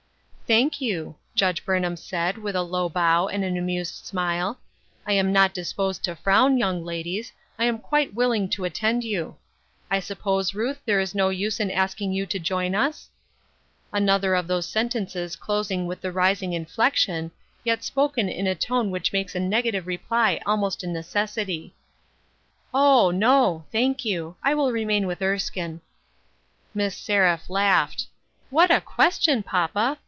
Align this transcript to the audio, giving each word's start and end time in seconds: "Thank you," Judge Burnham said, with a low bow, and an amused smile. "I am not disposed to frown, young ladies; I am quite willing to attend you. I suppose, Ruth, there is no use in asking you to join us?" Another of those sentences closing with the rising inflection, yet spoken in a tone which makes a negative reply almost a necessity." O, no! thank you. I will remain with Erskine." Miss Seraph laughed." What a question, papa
"Thank 0.51 0.81
you," 0.81 1.15
Judge 1.33 1.63
Burnham 1.63 1.95
said, 1.95 2.37
with 2.37 2.57
a 2.57 2.61
low 2.61 2.89
bow, 2.89 3.29
and 3.29 3.41
an 3.45 3.55
amused 3.55 4.05
smile. 4.05 4.59
"I 5.07 5.13
am 5.13 5.31
not 5.31 5.53
disposed 5.53 6.03
to 6.03 6.13
frown, 6.17 6.57
young 6.57 6.83
ladies; 6.83 7.31
I 7.57 7.63
am 7.63 7.79
quite 7.79 8.13
willing 8.13 8.49
to 8.49 8.65
attend 8.65 9.05
you. 9.05 9.37
I 9.89 10.01
suppose, 10.01 10.53
Ruth, 10.53 10.81
there 10.85 10.99
is 10.99 11.15
no 11.15 11.29
use 11.29 11.61
in 11.61 11.71
asking 11.71 12.11
you 12.11 12.25
to 12.25 12.37
join 12.37 12.75
us?" 12.75 13.09
Another 13.93 14.35
of 14.35 14.47
those 14.47 14.65
sentences 14.67 15.37
closing 15.37 15.85
with 15.85 16.01
the 16.01 16.11
rising 16.11 16.51
inflection, 16.51 17.31
yet 17.63 17.81
spoken 17.81 18.27
in 18.27 18.45
a 18.45 18.53
tone 18.53 18.91
which 18.91 19.13
makes 19.13 19.33
a 19.35 19.39
negative 19.39 19.87
reply 19.87 20.41
almost 20.45 20.83
a 20.83 20.87
necessity." 20.87 21.73
O, 22.73 23.09
no! 23.09 23.63
thank 23.71 24.03
you. 24.03 24.35
I 24.43 24.53
will 24.55 24.73
remain 24.73 25.07
with 25.07 25.21
Erskine." 25.21 25.79
Miss 26.73 26.97
Seraph 26.97 27.49
laughed." 27.49 28.07
What 28.49 28.69
a 28.69 28.81
question, 28.81 29.43
papa 29.43 29.97